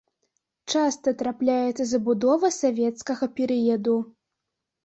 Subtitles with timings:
[0.75, 3.95] Часта трапляецца забудова савецкага перыяду.